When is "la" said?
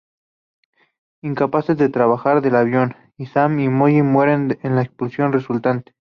4.75-4.81